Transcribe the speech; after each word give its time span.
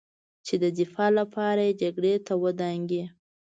چې 0.45 0.55
د 0.63 0.65
دفاع 0.79 1.09
لپاره 1.19 1.61
یې 1.67 1.77
جګړې 1.81 2.13
ته 2.25 2.33
ودانګي 2.43 3.03